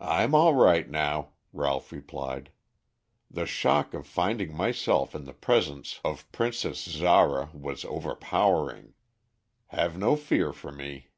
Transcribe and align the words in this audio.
"I'm 0.00 0.34
all 0.34 0.54
right 0.54 0.88
now," 0.88 1.34
Ralph 1.52 1.92
replied. 1.92 2.52
"The 3.30 3.44
shock 3.44 3.92
of 3.92 4.06
finding 4.06 4.56
myself 4.56 5.14
in 5.14 5.24
the 5.26 5.34
presence 5.34 6.00
of 6.02 6.32
Princess 6.32 6.82
Zara 6.82 7.50
was 7.52 7.84
overpowering. 7.84 8.94
Have 9.66 9.98
no 9.98 10.16
fear 10.16 10.54
for 10.54 10.72
me." 10.72 11.08